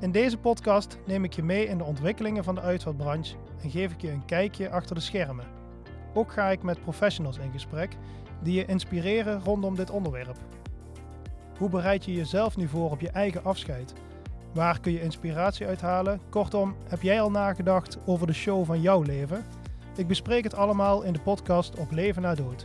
In 0.00 0.12
deze 0.12 0.38
podcast 0.38 0.98
neem 1.06 1.24
ik 1.24 1.32
je 1.32 1.42
mee 1.42 1.66
in 1.66 1.78
de 1.78 1.84
ontwikkelingen 1.84 2.44
van 2.44 2.54
de 2.54 2.60
uitvaartbranche 2.60 3.34
en 3.62 3.70
geef 3.70 3.92
ik 3.92 4.00
je 4.00 4.10
een 4.10 4.24
kijkje 4.24 4.70
achter 4.70 4.94
de 4.94 5.00
schermen. 5.00 5.44
Ook 6.14 6.32
ga 6.32 6.48
ik 6.48 6.62
met 6.62 6.82
professionals 6.82 7.38
in 7.38 7.52
gesprek 7.52 7.96
die 8.42 8.54
je 8.54 8.64
inspireren 8.64 9.44
rondom 9.44 9.74
dit 9.76 9.90
onderwerp. 9.90 10.36
Hoe 11.58 11.68
bereid 11.68 12.04
je 12.04 12.12
jezelf 12.12 12.56
nu 12.56 12.68
voor 12.68 12.90
op 12.90 13.00
je 13.00 13.10
eigen 13.10 13.44
afscheid? 13.44 13.92
Waar 14.54 14.80
kun 14.80 14.92
je 14.92 15.02
inspiratie 15.02 15.66
uithalen? 15.66 16.20
Kortom, 16.30 16.76
heb 16.88 17.02
jij 17.02 17.20
al 17.20 17.30
nagedacht 17.30 17.98
over 18.06 18.26
de 18.26 18.32
show 18.32 18.64
van 18.64 18.80
jouw 18.80 19.02
leven? 19.02 19.44
Ik 19.96 20.06
bespreek 20.06 20.44
het 20.44 20.54
allemaal 20.54 21.02
in 21.02 21.12
de 21.12 21.20
podcast 21.20 21.78
Op 21.78 21.90
Leven 21.90 22.22
na 22.22 22.34
Dood. 22.34 22.64